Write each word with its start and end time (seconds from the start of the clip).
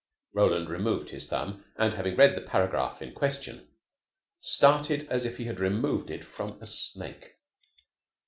Roland 0.33 0.67
removed 0.67 1.11
his 1.11 1.27
thumb, 1.27 1.63
and, 1.75 1.93
having 1.93 2.15
read 2.15 2.33
the 2.33 2.41
paragraph 2.41 3.03
in 3.03 3.13
question, 3.13 3.67
started 4.39 5.07
as 5.09 5.25
if 5.25 5.37
he 5.37 5.43
had 5.43 5.59
removed 5.59 6.09
it 6.09 6.25
from 6.25 6.57
a 6.59 6.65
snake. 6.65 7.37